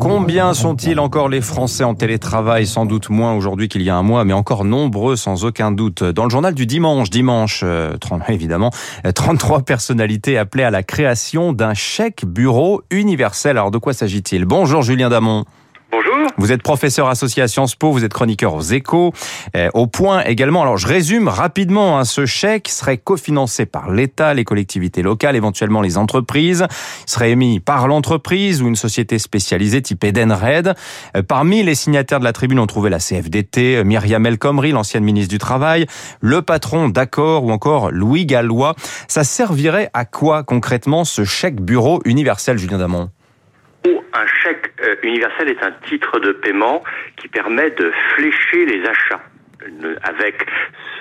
[0.00, 2.66] Combien sont-ils encore les Français en télétravail?
[2.66, 6.02] Sans doute moins aujourd'hui qu'il y a un mois, mais encore nombreux sans aucun doute.
[6.02, 8.70] Dans le journal du dimanche, dimanche, euh, 30, évidemment,
[9.06, 13.58] euh, 33 personnalités appelées à la création d'un chèque bureau universel.
[13.58, 14.44] Alors de quoi s'agit-il?
[14.44, 15.44] Bonjour Julien Damon.
[16.38, 19.12] Vous êtes professeur associé à Sciences Po, vous êtes chroniqueur aux échos,
[19.56, 20.62] euh, au point également.
[20.62, 25.82] Alors je résume rapidement, hein, ce chèque serait cofinancé par l'État, les collectivités locales, éventuellement
[25.82, 30.74] les entreprises, Il serait émis par l'entreprise ou une société spécialisée type Edenred.
[31.16, 34.70] Euh, parmi les signataires de la tribune, on trouvait la CFDT, euh, Myriam El Khomri,
[34.70, 35.86] l'ancienne ministre du Travail,
[36.20, 38.76] le patron d'Accor ou encore Louis Gallois.
[39.08, 43.10] Ça servirait à quoi concrètement ce chèque bureau universel, Julien Damon?
[43.84, 44.57] Un chèque
[45.02, 46.82] universel est un titre de paiement
[47.16, 49.22] qui permet de flécher les achats.
[50.02, 50.46] Avec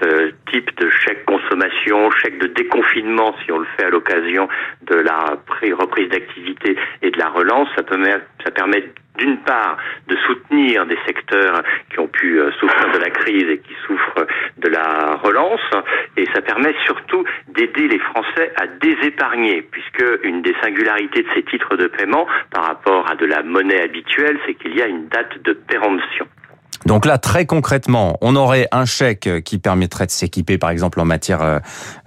[0.00, 4.48] ce type de chèque consommation, chèque de déconfinement, si on le fait à l'occasion
[4.82, 5.36] de la
[5.78, 8.84] reprise d'activité et de la relance, ça permet, ça permet
[9.18, 13.58] d'une part de soutenir des secteurs qui ont pu euh, souffrir de la crise et
[13.58, 14.26] qui souffrent
[14.58, 15.60] de la relance,
[16.16, 21.42] et ça permet surtout d'aider les Français à désépargner, puisque une des singularités de ces
[21.44, 25.08] titres de paiement par rapport à de la monnaie habituelle, c'est qu'il y a une
[25.08, 26.26] date de péremption.
[26.86, 31.04] Donc là, très concrètement, on aurait un chèque qui permettrait de s'équiper, par exemple, en
[31.04, 31.58] matière, euh,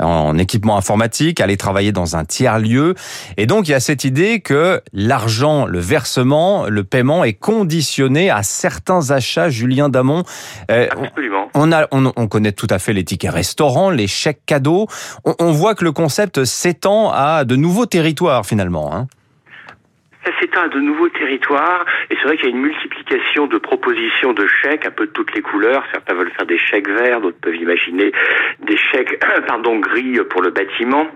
[0.01, 2.95] en équipement informatique, aller travailler dans un tiers lieu.
[3.35, 8.29] Et donc, il y a cette idée que l'argent, le versement, le paiement est conditionné
[8.29, 9.49] à certains achats.
[9.49, 10.23] Julien Damon,
[10.71, 11.49] euh, Absolument.
[11.55, 14.87] on a, on, on connaît tout à fait les tickets restaurants, les chèques cadeaux.
[15.25, 18.95] On, on voit que le concept s'étend à de nouveaux territoires finalement.
[18.95, 19.07] Hein.
[20.39, 24.33] S'étend à de nouveaux territoires et c'est vrai qu'il y a une multiplication de propositions
[24.33, 25.83] de chèques un peu de toutes les couleurs.
[25.91, 28.11] Certains veulent faire des chèques verts, d'autres peuvent imaginer
[28.59, 31.07] des chèques pardon gris pour le bâtiment.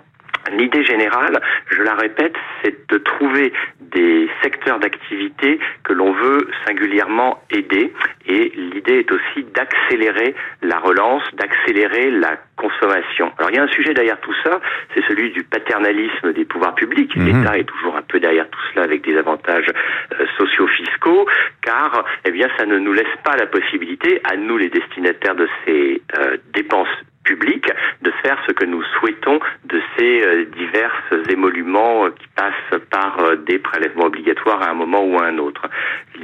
[0.51, 7.41] L'idée générale, je la répète, c'est de trouver des secteurs d'activité que l'on veut singulièrement
[7.49, 7.93] aider.
[8.27, 13.31] Et l'idée est aussi d'accélérer la relance, d'accélérer la consommation.
[13.37, 14.59] Alors il y a un sujet derrière tout ça,
[14.93, 17.15] c'est celui du paternalisme des pouvoirs publics.
[17.15, 17.25] Mhm.
[17.25, 21.25] L'État est toujours un peu derrière tout cela avec des avantages euh, socio-fiscaux,
[21.61, 25.47] car eh bien ça ne nous laisse pas la possibilité, à nous les destinataires de
[25.65, 32.05] ces euh, dépenses publiques, de faire ce que nous souhaitons de ces euh, diverses émoluments
[32.05, 35.67] euh, qui passent par euh, des prélèvements obligatoires à un moment ou à un autre.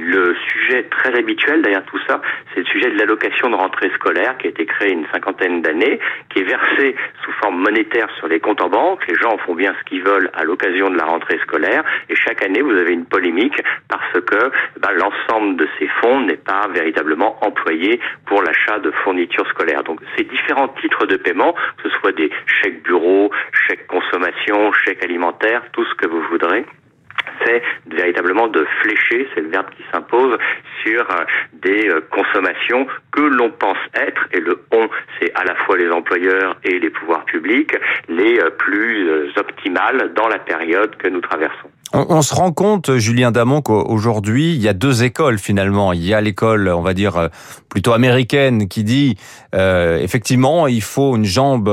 [0.02, 2.22] Le sujet très habituel derrière tout ça,
[2.54, 6.00] c'est le sujet de l'allocation de rentrée scolaire qui a été créé une cinquantaine d'années,
[6.30, 9.06] qui est versée sous forme monétaire sur les comptes en banque.
[9.08, 11.84] Les gens en font bien ce qu'ils veulent à l'occasion de la rentrée scolaire.
[12.08, 14.50] Et chaque année, vous avez une polémique parce que
[14.80, 19.82] ben, l'ensemble de ces fonds n'est pas véritablement employé pour l'achat de fournitures scolaires.
[19.82, 23.30] Donc ces différents titres de paiement, que ce soit des chèques bureaux,
[23.68, 26.64] chèques consommation, chèques alimentaires, tout ce que vous voudrez,
[27.44, 30.36] c'est véritablement de flécher, c'est le verbe qui s'impose,
[30.84, 31.24] sur euh,
[31.62, 35.90] des euh, consommations que l'on pense être, et le on, c'est à la fois les
[35.90, 37.72] employeurs et les pouvoirs publics,
[38.08, 41.68] les euh, plus optimales dans la période que nous traversons.
[41.92, 45.92] On, se rend compte, Julien Damon, qu'aujourd'hui, il y a deux écoles finalement.
[45.92, 47.30] Il y a l'école, on va dire,
[47.68, 49.16] plutôt américaine qui dit,
[49.52, 51.68] effectivement, il faut une jambe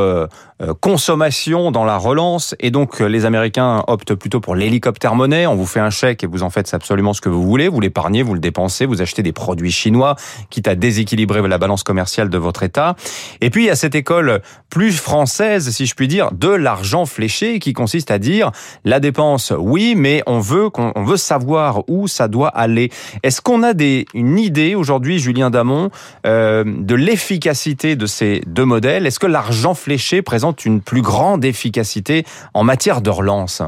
[0.81, 2.55] consommation dans la relance.
[2.59, 5.47] Et donc, les Américains optent plutôt pour l'hélicoptère monnaie.
[5.47, 7.67] On vous fait un chèque et vous en faites absolument ce que vous voulez.
[7.67, 10.15] Vous l'épargnez, vous le dépensez, vous achetez des produits chinois,
[10.49, 12.95] quitte à déséquilibrer la balance commerciale de votre État.
[13.41, 17.05] Et puis, il y a cette école plus française, si je puis dire, de l'argent
[17.05, 18.51] fléché qui consiste à dire,
[18.83, 22.89] la dépense, oui, mais on veut on veut savoir où ça doit aller.
[23.23, 25.89] Est-ce qu'on a des, une idée aujourd'hui, Julien Damon,
[26.25, 29.05] euh, de l'efficacité de ces deux modèles?
[29.05, 33.61] Est-ce que l'argent fléché présente une plus grande efficacité en matière de relance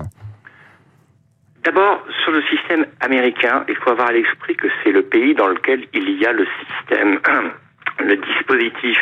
[1.63, 5.47] D'abord, sur le système américain, il faut avoir à l'esprit que c'est le pays dans
[5.47, 7.19] lequel il y a le système
[7.99, 8.97] le dispositif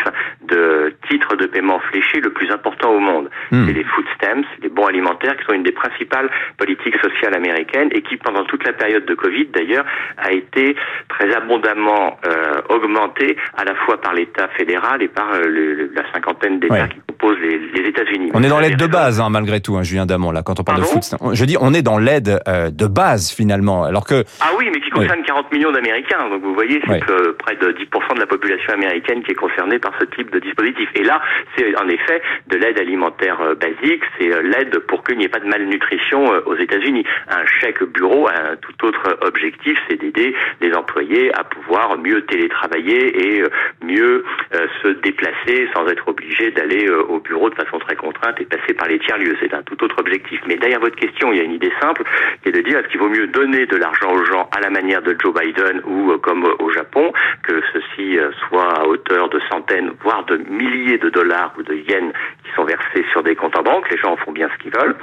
[0.50, 3.30] de titres de paiement fléchés le plus important au monde.
[3.52, 3.68] Hmm.
[3.68, 7.90] C'est les food stamps, les bons alimentaires, qui sont une des principales politiques sociales américaines
[7.92, 9.86] et qui, pendant toute la période de Covid, d'ailleurs,
[10.18, 10.76] a été
[11.10, 16.12] très abondamment euh, augmentée à la fois par l'État fédéral et par euh, le- la
[16.12, 16.90] cinquantaine d'États Ouais.
[16.90, 18.32] qui composent les, les États-Unis.
[18.34, 20.64] On est dans l'aide de base, hein, malgré tout, hein, Julien Damon, là, quand on
[20.64, 21.34] parle de Pardon stamp.
[21.34, 23.84] Je dis, on est dans l'aide euh, de base, finalement.
[23.84, 26.30] Alors que Ah oui, mais qui concerne 40 millions d'Américains.
[26.30, 29.80] Donc vous voyez, c'est que près de 10% de la population américaine qui est concernée
[29.80, 30.90] par ce type de dispositif.
[30.96, 31.22] Et là,
[31.58, 35.30] c'est en effet de l'aide alimentaire euh, basique, c'est euh, l'aide pour qu'il n'y ait
[35.30, 37.06] pas de malnutrition euh, aux États-Unis.
[37.30, 42.26] Un chèque bureau a un tout autre objectif, c'est d'aider les employés à pouvoir mieux
[42.26, 43.44] télétravailler et
[43.84, 44.24] mieux
[44.82, 48.88] se déplacer sans être obligés d'aller au bureau de façon très contrainte et passer par
[48.88, 49.36] les tiers-lieux.
[49.40, 50.40] C'est un tout autre objectif.
[50.48, 52.04] Mais derrière votre question, il y a une idée simple
[52.42, 54.70] qui est de dire est-ce qu'il vaut mieux donner de l'argent aux gens à la
[54.70, 57.14] manière de Joe Biden ou euh, comme au Japon,
[57.44, 61.74] que ceci euh, soit à hauteur de centaines, voire de milliers de dollars ou de
[61.74, 62.14] yens
[62.44, 63.90] qui sont versés sur des comptes en banque?
[63.90, 64.96] Les gens font bien ce qu'ils veulent.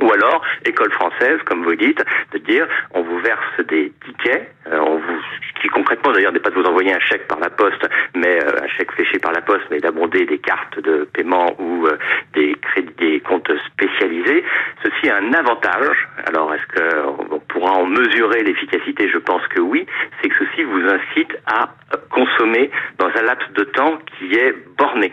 [0.00, 2.02] Ou alors, école française, comme vous dites,
[2.32, 5.20] de dire on vous verse des tickets, euh, on vous,
[5.68, 8.68] concrètement d'ailleurs n'est pas de vous envoyer un chèque par la poste, mais euh, un
[8.68, 11.96] chèque fléché par la poste, mais d'abonder des cartes de paiement ou euh,
[12.34, 14.44] des crédits, des comptes spécialisés.
[14.82, 16.08] Ceci a un avantage.
[16.26, 19.08] Alors, est-ce qu'on pourra en mesurer l'efficacité?
[19.08, 19.86] Je pense que oui.
[20.20, 21.74] C'est que ceci vous incite à
[22.10, 25.12] consommer dans un laps de temps qui est borné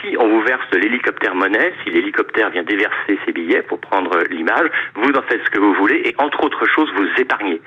[0.00, 4.18] si on vous verse de l'hélicoptère monnaie, si l'hélicoptère vient déverser ses billets pour prendre
[4.30, 7.60] l'image, vous en faites ce que vous voulez et entre autres choses, vous épargnez.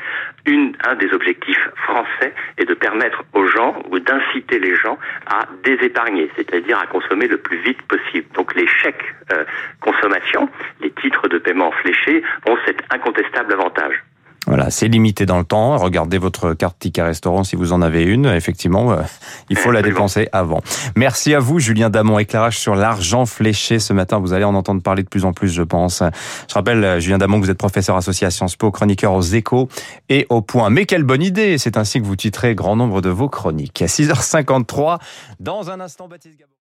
[0.83, 4.97] Un des objectifs français est de permettre aux gens ou d'inciter les gens
[5.27, 8.25] à désépargner, c'est-à-dire à consommer le plus vite possible.
[8.33, 9.43] Donc les chèques euh,
[9.81, 10.49] consommation,
[10.81, 14.03] les titres de paiement fléchés ont cet incontestable avantage.
[14.49, 15.77] Voilà, c'est limité dans le temps.
[15.77, 18.25] Regardez votre carte ticket restaurant si vous en avez une.
[18.25, 19.03] Effectivement, euh,
[19.51, 20.63] il faut la dépenser avant.
[20.95, 22.17] Merci à vous, Julien Damon.
[22.17, 24.17] Éclairage sur l'argent fléché ce matin.
[24.17, 26.01] Vous allez en entendre parler de plus en plus, je pense.
[26.47, 29.21] Je rappelle, euh, Julien Damon, que vous êtes professeur associé à Sciences Po, chroniqueur aux
[29.21, 29.69] échos
[30.09, 30.71] et au point.
[30.71, 31.59] Mais quelle bonne idée!
[31.59, 33.83] C'est ainsi que vous titrez grand nombre de vos chroniques.
[33.83, 34.97] À 6h53,
[35.39, 36.53] dans un instant, Baptiste Gabon.